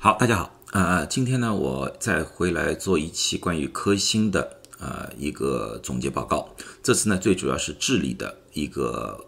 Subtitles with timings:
[0.00, 6.54] 好，大家好，呃，今天呢，我再回来做一期关于科兴的呃一个总结报告。
[6.80, 9.26] 这次呢，最主要是治理的一个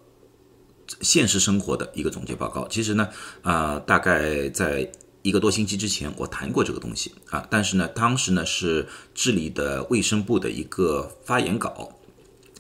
[1.01, 2.69] 现实生活的一个总结报告。
[2.69, 3.09] 其实呢，
[3.43, 4.89] 啊，大概在
[5.23, 11.91] 一个多星期之前，我谈过这个东西啊，但是呢，当时呢是治理的卫生部的一个发言稿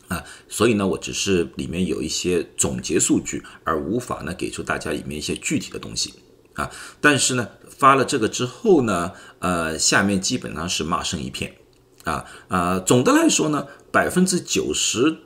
[0.08, 6.12] 啊，所以呢，我只是里面有一些总结数据，而无法呢给出大家里面一些具体的东西
[6.60, 6.70] 啊，
[7.00, 7.48] 但是呢。
[7.80, 11.54] 发了这个之后呢，呃，下面基本上是骂声一片，
[12.04, 15.16] 啊啊，总的来说呢，百分之九十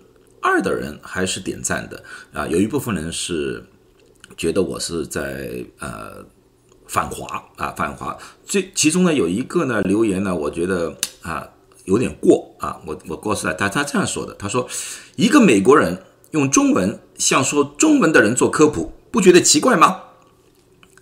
[0.40, 3.66] 二的人还是点赞的，啊，有一部分人是
[4.36, 6.24] 觉得我是在呃
[6.86, 11.48] 反华啊反华，这其中呢有一个呢留言呢，我觉得啊
[11.86, 14.68] 有点过啊，我我告诉他，他他这样说的，他说
[15.16, 20.02] 一个美国人用中文向说中文的人做科普，不觉得奇怪吗？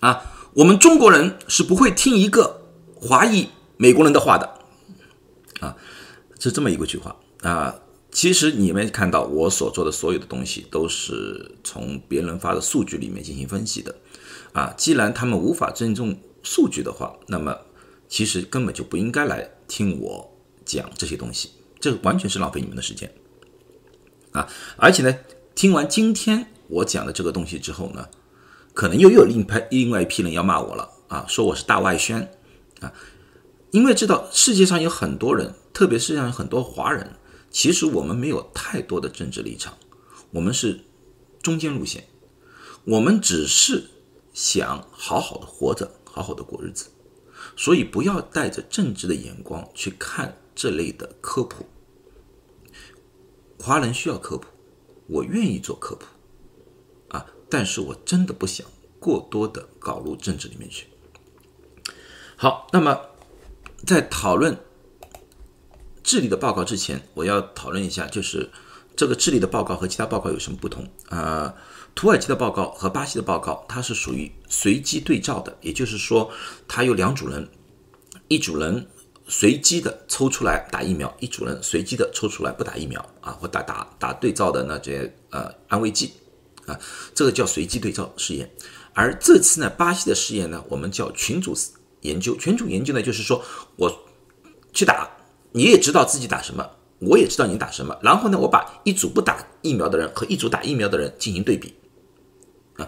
[0.03, 0.29] 啊。
[0.53, 2.61] 我们中国人是不会听一个
[2.93, 4.59] 华裔美国人的话的，
[5.61, 5.75] 啊，
[6.39, 7.73] 是这么一个句话啊。
[8.11, 13.95] 其实你们看到我所做的所有的东西，都是从别人发的数据里面进行分析的，
[14.51, 17.57] 啊，既然他们无法尊重数据的话，那么
[18.07, 23.11] 其实根本就不应该来听我讲这些东西，这完全是浪费你们的时间，
[24.33, 25.17] 啊，而且呢，
[25.55, 28.07] 听完今天我讲的这个东西之后呢。
[28.73, 32.31] 可能又有另派另外一批人要骂我了啊，说我是大外宣
[32.79, 32.91] 啊，
[33.71, 37.15] 因为知道世界上有很多人，特别是像很多华人，
[37.51, 39.77] 其实我们没有太多的政治立场，
[40.31, 40.79] 我们是
[41.41, 42.05] 中间路线，
[42.85, 43.89] 我们只是
[44.33, 46.87] 想好好的活着，好好的过日子，
[47.55, 51.65] 所以不要带着政治的眼光去看这类的科普。
[53.59, 54.47] 华人需要科普，
[55.07, 56.07] 我愿意做科普。
[57.53, 58.65] 但是我真的不想
[58.99, 60.87] 过多的搞入政治里面去。
[62.35, 62.99] 好，那么
[63.85, 64.57] 在讨论
[66.01, 68.49] 智利的报告之前，我要讨论一下，就是
[68.95, 70.89] 这个智利的报告和其他报告有什么不同？
[71.09, 71.53] 呃，
[71.93, 76.31] 土耳其的报告和巴西的报告，它是属于随机对照的，也就是说，
[76.67, 77.47] 它有两组人，
[78.29, 78.87] 一组人
[79.27, 86.13] 随机的抽出来打疫苗，一组人随机的抽出来不打疫苗啊，或打打打对照的那些呃安慰剂。
[86.65, 86.79] 啊，
[87.13, 88.49] 这个叫随机对照试验，
[88.93, 91.53] 而这次呢，巴西的试验呢，我们叫群组
[92.01, 92.37] 研究。
[92.37, 93.43] 群组研究呢，就是说
[93.75, 93.91] 我
[94.71, 95.09] 去打，
[95.51, 96.65] 你也知道自己打什么，
[96.99, 101.73] 我也知道你打什么，然后呢，我把一组不打疫苗的人和一组打疫苗的人进行对比。
[102.77, 102.87] 啊，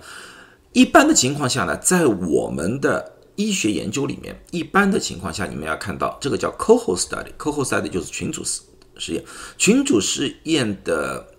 [0.71, 8.41] 一般的情况下呢，在我们的医学研究里面，一般的情况下，你们要看到这个叫 cohort study，cohort study 就是群组
[8.97, 9.21] 实验，
[9.57, 11.34] 群组试验的。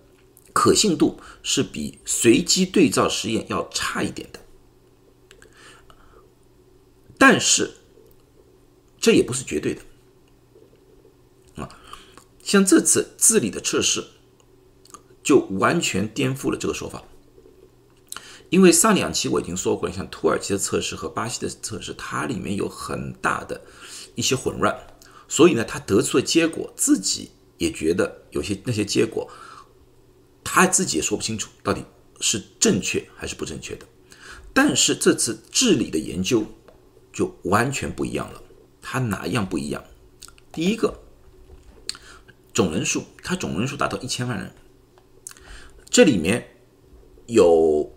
[0.59, 4.39] 可信度是比随机对照实验要差一点的，
[7.15, 7.75] 但是
[8.99, 11.69] 这也不是绝对的啊。
[12.41, 14.03] 像这次治理的测试，
[15.21, 17.03] 就完全颠覆了这个说法。
[18.49, 23.61] 因为上两期我已经说过了，像土耳其的测试和巴西的测试，它里面有很大的
[24.15, 24.75] 一些混乱，
[25.27, 27.29] 所以呢，他得出的结果自己
[27.59, 29.29] 也觉得有些那些结果。
[30.49, 31.83] 他自己也说不清楚到底
[32.21, 33.85] 是正确还是不正确的，
[34.53, 36.45] 但是这次治理的研究
[37.11, 38.41] 就完全不一样了。
[38.81, 39.83] 它哪样不一样？
[40.53, 41.01] 第一个，
[42.53, 44.53] 总人数，它总人数达到一千万人，
[45.89, 46.47] 这里面
[47.25, 47.91] 有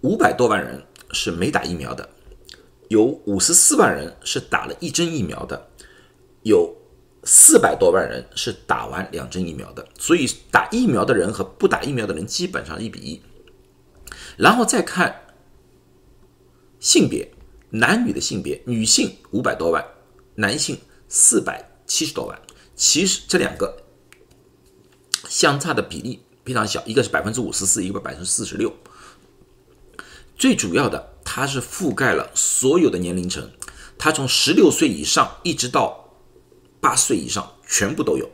[0.00, 2.08] 五百多万人是没打疫苗的，
[2.88, 5.68] 有五十四万人是打了一针疫苗的，
[6.42, 6.74] 有。
[7.26, 13.22] 四百多万人是打完两针疫苗的，所以打疫苗的人和不打疫苗的人基本上一比一。
[14.36, 15.22] 然后再看
[16.78, 17.32] 性别，
[17.70, 19.82] 男女的性别，女性五百多万，
[20.34, 22.38] 男性四百七十多万。
[22.76, 23.84] 其实这两个
[25.28, 28.70] 相差的比例非常小，一个是百分之五十四，一个百分之四十六。
[30.36, 33.50] 最主要的，它是覆盖了所有的年龄层，
[33.96, 36.03] 它从十六岁以上一直到。
[36.84, 38.28] 八岁以上全部都有，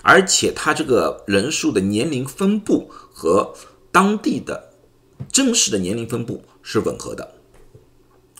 [0.00, 3.52] 而且他这个人数的年龄分布和
[3.90, 4.72] 当地的
[5.30, 7.34] 真实的年龄分布是吻合的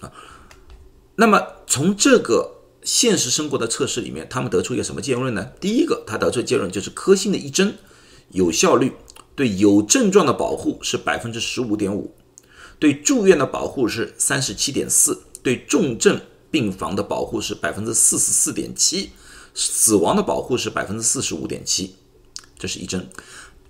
[0.01, 0.11] 啊。
[1.17, 5.53] 那么从这个现实生活的测试里面，他们得出一个什么结论呢？
[5.61, 7.77] 第一个，他得出结论就是科兴的一针
[8.31, 8.95] 有效率
[9.37, 12.15] 对有症状的保护是百分之十五点五，
[12.79, 16.19] 对住院的保护是三十七点四，对重症
[16.51, 19.11] 病房的保护是百分之四十四点七。
[19.55, 21.97] 死亡的保护是百分之四十五点七，
[22.59, 23.09] 这是一针。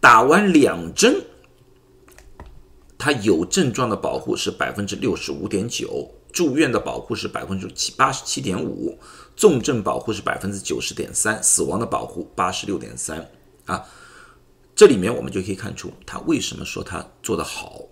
[0.00, 1.24] 打完两针，
[2.98, 8.98] 它有症状的保护是百分之六十五点九，住院的保护是百分之七八十七点五，
[9.36, 13.30] 重症保护是百分之九十点三，死亡的保护八十六点三
[13.66, 13.84] 啊。
[14.74, 17.82] 这里面我们就可以看出他为什么说他做得好，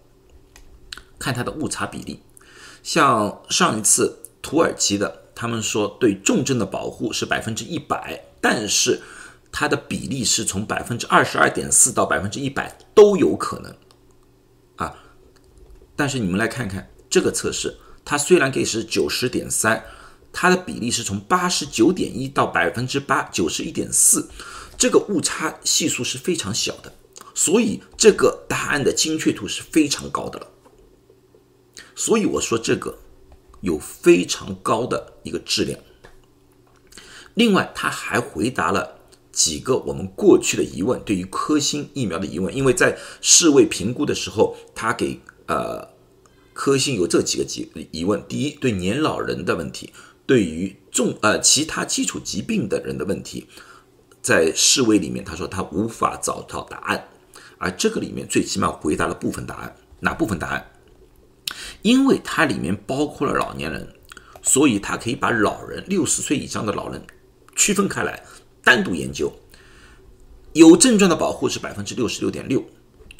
[1.18, 2.22] 看他的误差比例。
[2.82, 9.00] 像上一次土耳其的，他们说对重症的保护是百分之一百，但是
[9.50, 13.74] 它的比例是从百分之二十二点四到百分之一百都有可能
[14.76, 14.94] 啊。
[15.96, 17.74] 但是你们来看看这个测试。
[18.04, 19.82] 它虽然给是九十点三，
[20.30, 24.28] 它的比例是从八十九点一到百分之八九十一点四，
[24.76, 26.92] 这个误差系数是非常小的，
[27.34, 30.48] 所以这个答案的精确度是非常高的了。
[31.96, 32.98] 所以我说这个
[33.60, 35.78] 有非常高的一个质量。
[37.34, 38.98] 另外，他还回答了
[39.32, 45.88] 几个我们过去的疑问，对于科兴疫苗的疑问，因为在世卫评估的时候，他给呃。
[46.52, 49.94] 科兴有这几个疑疑问：第一，对年老人的问题，
[50.26, 53.46] 对于重呃其他基础疾病的人的问题，
[54.20, 57.08] 在世卫里面，他说他无法找到答案，
[57.56, 59.74] 而这个里面最起码回答了部分答案。
[60.00, 60.70] 哪部分答案？
[61.82, 63.94] 因为它里面包括了老年人，
[64.42, 67.02] 所以它可以把老人六十岁以上的老人
[67.56, 68.22] 区分开来，
[68.62, 69.32] 单独研究。
[70.52, 72.64] 有症状的保护是百分之六十六点六，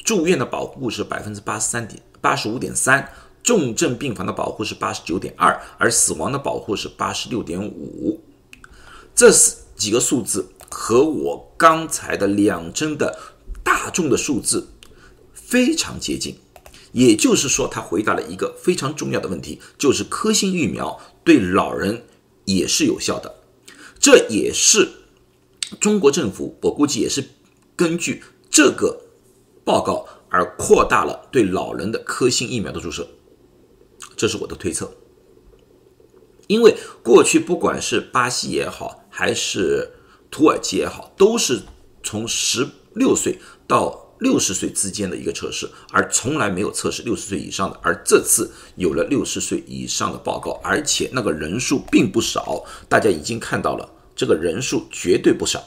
[0.03, 3.07] 住院的保护是百分之八十三点八十五点三。
[3.43, 8.21] 重症病房的保护是八十九点二，而死亡的保护是八十六点五。
[9.15, 13.17] 这是几个数字和我刚才的两针的
[13.63, 14.67] 大众的数字
[15.33, 16.37] 非常接近。
[16.91, 22.05] 也就是说，他回答了一个非常重要的问题，就是科兴疫苗对老人
[22.45, 23.35] 也是有效的。
[23.99, 24.89] 这也是
[25.79, 27.23] 中国政府，我估计也是
[27.75, 29.01] 根据这个
[29.63, 33.07] 报告而扩大了对老人的科兴疫苗的注射。
[34.17, 34.91] 这是我的推测，
[36.47, 39.91] 因为过去不管是巴西也好，还是
[40.29, 41.61] 土耳其也好，都是
[42.03, 47.77] 从十六岁到六十岁之间的一个测试，而从来没有测试六十岁以上的。
[47.83, 55.61] 而这次有了六十岁以上的报告，而且那个人数并不少，大家已经看到了，这个人数绝对不少。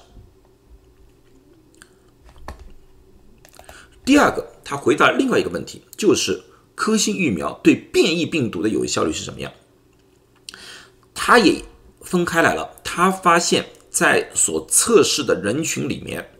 [4.04, 6.42] 第二个，他回答另外一个问题，就是。
[6.76, 9.52] 科兴疫苗对变异病毒的有效率是怎么样？
[11.14, 11.62] 他也
[12.00, 12.68] 分开来了。
[12.82, 16.33] 他发现，在所测试的人群里面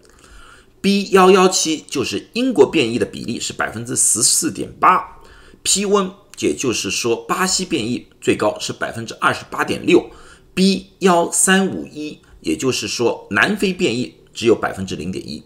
[0.84, 5.22] ，B 幺幺七就是英国变异的比例是百分之十四点八
[5.62, 6.10] ，P 温
[6.40, 10.10] 也就是说巴西变异最高是百分之二十八点六
[10.52, 15.42] ，B 幺三五一也就是说南非变异只有百分之零点一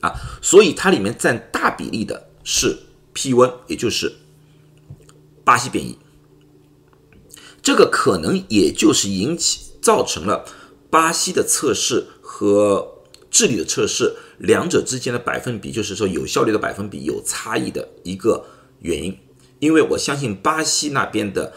[0.00, 2.78] 啊，所以它里面占大比例的是。
[3.14, 4.10] P 温，也就是
[5.44, 5.98] 巴西变异，
[7.62, 10.46] 这个可能也就是引起造成了
[10.88, 18.46] 巴西的测试和智利的测试两者之间的百分比，就是说有效率的百分比有差异的一个
[18.80, 19.18] 原因。
[19.60, 21.52] 因为我相信巴西那边的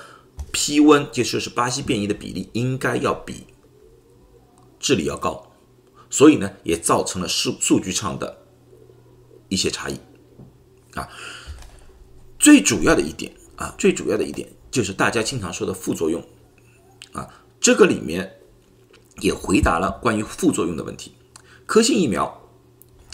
[0.51, 3.48] P 温，就说是巴西变异的比例应该要比
[4.80, 5.51] 智利要高，
[6.10, 8.45] 所以呢，也造成了数数据上的
[9.50, 10.00] 一些差异
[10.94, 11.10] 啊。
[12.38, 16.24] 最主要的一点啊，最主要的一点就是大家经常说的副作用
[17.13, 17.27] 啊，
[17.60, 18.39] 这个里面
[19.22, 21.13] 也回答了关于副作用的问题。
[21.65, 22.44] 科兴疫苗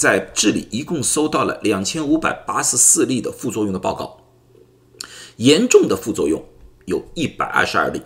[0.02, 4.18] 在智利一共收到了两千五百八十四例的副作用的报告，
[5.36, 6.44] 严重的副作用
[6.86, 8.02] 有一百二十二例，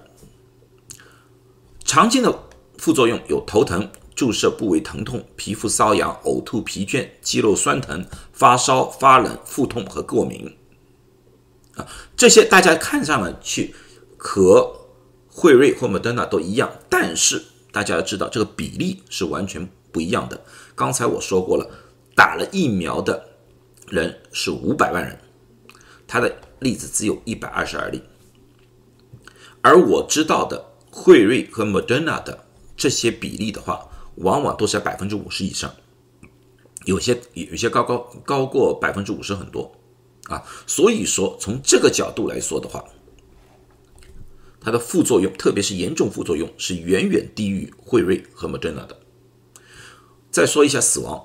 [1.86, 2.38] 常见的
[2.78, 10.54] 副作用有头疼、注射部位疼痛、皮肤瘙痒、呕吐、疲倦、肌肉酸疼、发烧、发冷、腹痛和过敏。
[11.78, 11.88] 啊，
[12.18, 13.74] 这些大家看上了去
[14.18, 14.82] 和
[15.30, 20.42] 辉瑞或莫德纳都一样，但是大家要知道这个比例是完全不一样的。
[20.76, 21.70] 刚才我说过了，
[22.16, 23.24] 打了疫苗的
[23.90, 25.20] 人是五百万人，
[26.08, 28.02] 他的例子只有一百二十二例，
[29.62, 35.76] 而我知道的辉瑞和莫德纳的这些比例的话，往往都是在百分之五十以上，
[36.86, 39.72] 有些有些高高高过百分之五十很多。
[40.28, 42.84] 啊，所以说从这个角度来说的话，
[44.60, 49.00] 它的副作用，特别是严重副作用，是远远低于辉瑞和莫德纳的。
[50.32, 51.24] 再说一下死亡，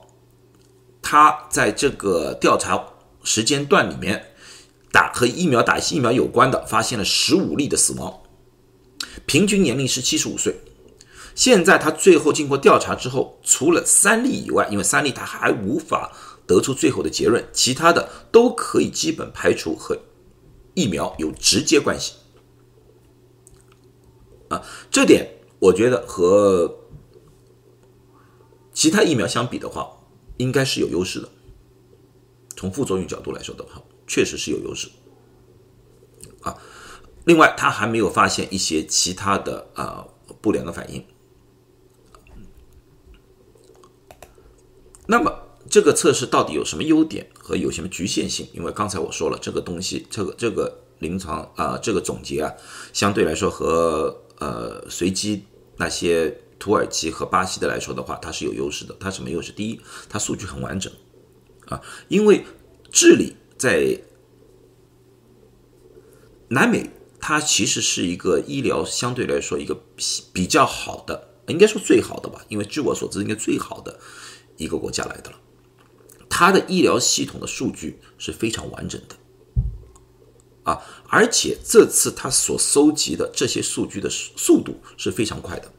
[1.02, 2.84] 他在这个调查
[3.22, 4.34] 时间段里面，
[4.92, 8.22] 打和疫苗打疫苗有关的，发现了十五例的死亡，
[9.26, 10.60] 平均年龄是七十五岁。
[11.34, 16.12] 现在他最后经过调查之后，除了三例以外，因为三例他还无法。
[16.46, 19.96] 得出最后的结论，其他的都可以基本排除和
[20.74, 22.14] 疫苗有直接关系。
[24.48, 25.28] 啊，这点
[25.60, 26.80] 我觉得和
[28.74, 29.99] 其他疫苗相比的话，
[30.40, 31.28] 应该是有优势的。
[32.56, 34.88] 从副作用角度来说的话，确实是有优势。
[36.40, 36.56] 啊，
[37.24, 40.06] 另外他还没有发现一些其他的啊
[40.40, 41.04] 不良的反应。
[45.06, 45.30] 那么
[45.68, 48.48] 这个测试到底有什么优点和有什么局限性？
[48.54, 52.52] 因为刚才我说了，这个东西，这个这个临床啊，这个总结啊，
[52.92, 55.44] 相对来说和呃随机
[55.76, 58.94] 那些土耳其和巴西的来说的话，它是有优势的。
[59.00, 59.50] 它什么优势？
[59.50, 60.92] 第一，它数据很完整
[61.66, 62.44] 啊，因为
[62.92, 64.00] 智利在
[66.48, 69.76] 南美，它其实是一个医疗相对来说一个
[70.32, 73.98] 比较好的，应该说最好的吧，因为据我所知，应该最好的。
[74.56, 75.38] 一个国家来的了，
[76.28, 79.16] 它的医疗系统的数据是非常完整的，
[80.64, 85.72] 啊，而且这次他所搜集的这些数据的速速度是非常快的，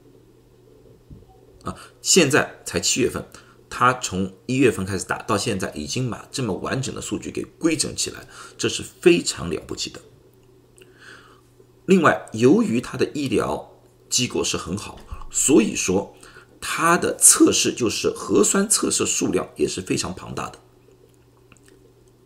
[1.64, 3.26] 啊，现在才七月份，
[3.70, 8.28] 他从一月份开始打到现在，已经把这么完整的数据给规整起来，
[8.58, 10.00] 这是非常了不起的。
[11.86, 13.72] 另外，由于他的医疗
[14.10, 15.00] 机构是很好，
[15.32, 16.16] 所以说。
[16.64, 20.60] 它的测试就是核酸测试数量也是非常庞大的，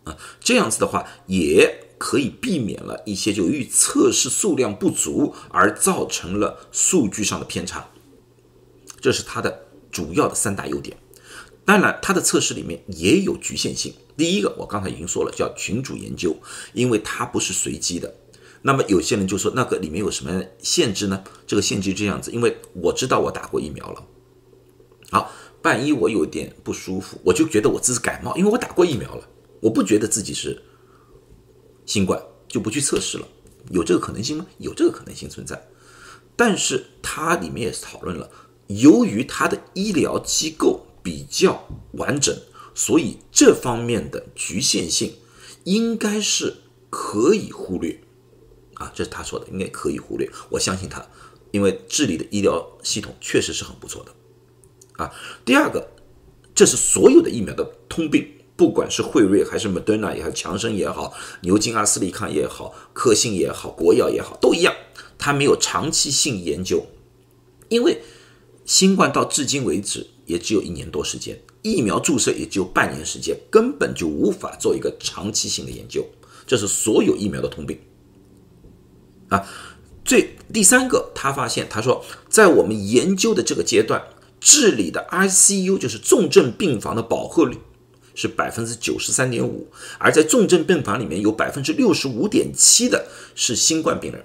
[0.04, 7.88] 啊，这样子的话也可以避免了一些由于测试数量不足而造成了数据上的偏差，
[9.06, 10.96] 这是它的主要的三大优点。
[11.64, 13.94] 当然，它的测试里面也有局限性。
[14.16, 16.36] 第一个，我刚才已经说了，叫群主研究，
[16.72, 18.12] 因为它不是随机的。
[18.62, 21.22] 那么有些人就说，那个里面有什么限制呢？
[21.46, 24.04] 这个限制这样子，因为我知道我打过疫苗了。
[25.12, 25.30] 好，
[25.62, 29.28] 万一我有点不舒服，我就觉得我自己感冒，因为我打过疫苗了，
[29.60, 30.60] 我不觉得自己是
[31.84, 33.28] 新冠，就不去测试了。
[33.70, 34.44] 有这个可能性吗？
[34.58, 35.64] 有这个可能性存在，
[36.34, 38.28] 但是它里面也是讨论了，
[38.68, 42.36] 由于它的医疗机构比较完整，
[42.74, 45.14] 所以这方面的局限性
[45.64, 46.56] 应该是
[46.90, 48.00] 可以忽略
[48.74, 50.30] 啊，这是他说的，应该可以忽略。
[50.50, 51.04] 我相信他，
[51.50, 54.12] 因为智利的医疗系统确实是很不错的。
[55.02, 55.12] 啊，
[55.44, 55.88] 第二个，
[56.54, 64.74] 这是所有的疫苗的通病，不管是辉瑞还是莫德纳也好，强生也好，牛津阿斯利康也好，科兴也好，国药也好，都一样，
[65.18, 66.86] 它没有长期性研究，
[67.68, 68.02] 因为
[68.66, 76.04] 新冠到至今为止也只有一年多时间，疫苗注射也只有半年时间，根本就无法做一个长期性的研究，
[76.46, 77.78] 这是所有疫苗的通病。
[79.28, 79.48] 啊，
[80.04, 84.02] 最第三个，他发现他说，在我们研究的这个阶段。
[84.38, 87.56] 治理的 ICU 就是重症病房的饱和率
[88.14, 89.66] 是百分之九十三点五，
[89.98, 94.24] 而在重症病房里面有百分之六十五点七的是新冠病人。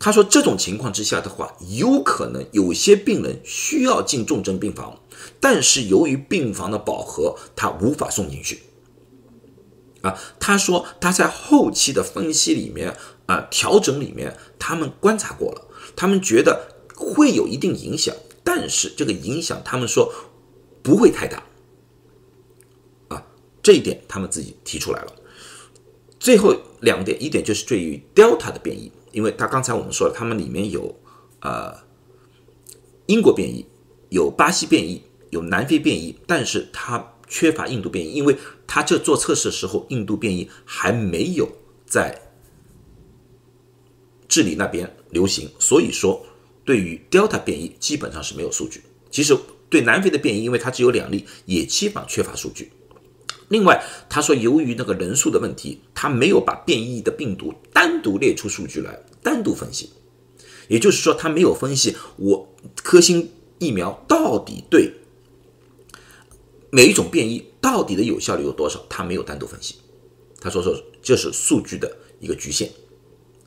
[0.00, 5.00] 他说这种情况之下的话，有可能有些病人需要进重症病房，
[5.40, 8.60] 但是由于病房的饱和，他无法送进去。
[10.02, 18.14] 啊，他说他在后期的分析里面啊调整里面，他们观察过了，他们觉得会有一定影响。
[18.44, 20.14] 但是这个影响，他们说
[20.82, 21.42] 不会太大，
[23.08, 23.26] 啊，
[23.60, 25.12] 这一点他们自己提出来了。
[26.20, 30.94] 最后两点，一点就是对于 Delta 的变异，因为他刚才我们说了，他们里面有
[31.40, 31.74] 呃
[33.06, 33.66] 英国变异，
[34.08, 38.36] 有巴西变异，有南非变异，但是它缺乏印度变异，因为
[38.66, 41.48] 他这做测试的时候，印度变异还没有
[41.86, 42.30] 在
[44.28, 46.24] 智利那边流行，所以说。
[46.64, 48.82] 对于 Delta 变异基本上是没有数据。
[49.10, 49.34] 其实
[49.70, 52.70] 对南非的变异，因为它只有两例，也基本缺乏数据。
[53.48, 59.90] 另外，他说由于那个人数的问题，他没有把变异的病毒单独列出数据来单独分析。
[60.68, 64.92] 也就是说，他没有分析我科兴疫苗到底对
[66.70, 69.76] 每一种变异到底的有效率有多少，他没有单独分析。
[70.40, 71.90] 他说说这是数据的
[72.20, 72.70] 一个局限。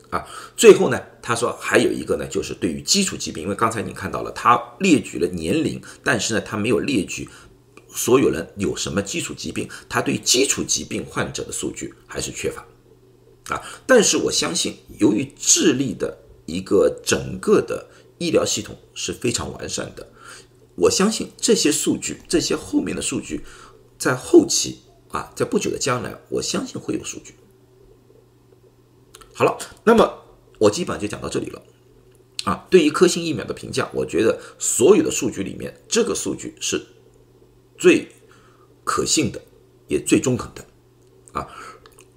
[0.10, 0.28] 啊，
[0.58, 7.30] 最后呢，他说还有一个呢，就是对于基础疾病，因为刚才你看到了，他列举了年龄，但是呢，他没有列举
[7.94, 12.66] 所有人有什么基础疾病，他对基础疾病患者的数据还是缺乏。
[13.50, 20.08] 啊，但是我相信，由于智利的一个整个的医疗系统是非常完善的，
[20.76, 23.44] 我相信这些数据，这些后面的数据，
[23.98, 27.34] 在后期啊，在不久的将来，我相信会有数据。
[29.34, 30.24] 好了，那么
[30.60, 31.62] 我基本上就讲到这里了，
[32.44, 36.86] 啊，对于科兴疫苗的评价，我觉得所有的数据里面，这个数据是
[37.82, 38.10] 最
[38.84, 39.42] 可信的，
[39.88, 40.64] 也最中肯的，
[41.32, 41.50] 啊，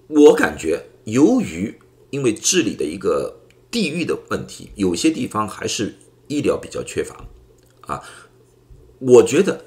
[0.08, 1.80] 我感觉由于
[2.10, 3.40] 因为治理的一个
[3.70, 5.96] 地域的问题，有些地方还是
[6.28, 7.26] 医疗比较缺乏
[7.80, 8.04] 啊。
[8.98, 9.64] 我觉得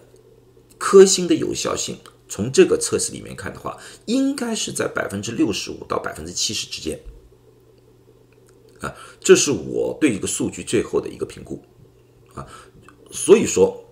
[0.77, 1.97] 科兴的有效性，
[2.29, 6.99] 从这个测试里面看的话，应该是在百分之六十五到百分之七十之间
[8.81, 8.93] 啊。
[9.19, 11.63] 这是我对一个数据最后的一个评估
[12.35, 12.45] 啊。
[13.11, 13.83] 所以说，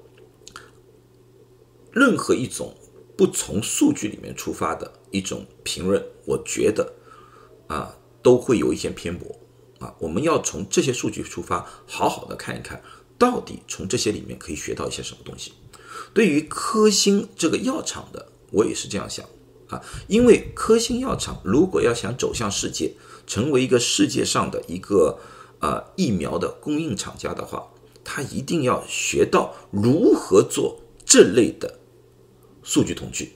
[1.95, 2.75] 任何一种
[3.15, 6.93] 不从数据里面出发的一种评论，我觉得
[7.67, 9.33] 啊，都会有一些偏颇
[9.79, 9.95] 啊。
[9.99, 12.83] 我们要从这些数据出发，好好的看一看。
[13.17, 15.53] 到底从这些里面可以学到一些什么东西？
[16.13, 19.25] 对于科兴这个药厂的，我也是这样想
[19.69, 22.91] 啊，因为科兴药厂如果要想走向世界，
[23.25, 25.17] 成为一个世界上的一个
[25.59, 27.69] 呃疫苗的供应厂家的话，
[28.03, 31.79] 他一定要学到如何做这类的
[32.65, 33.31] 数据统计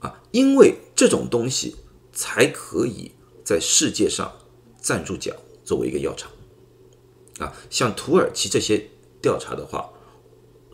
[0.00, 1.76] 啊，因为这种东西
[2.12, 3.12] 才可以
[3.44, 4.32] 在世界上
[4.80, 6.32] 站住脚，作为一个药厂。
[7.38, 8.90] 啊，像土耳其这些
[9.22, 9.90] 调查的话，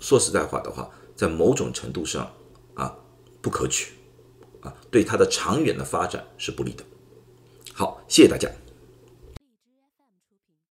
[0.01, 2.33] 说实在话的话，在某种程度上
[2.75, 2.97] 啊
[3.41, 3.93] 不可取，
[4.61, 6.85] 啊对它的长远的发展是不利的。
[7.73, 8.51] 好，谢谢大家。